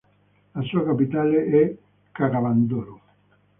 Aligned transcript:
La 0.55 0.63
sua 0.63 0.83
capitale 0.83 1.45
è 1.45 1.75
Kaga-Bandoro. 2.11 3.01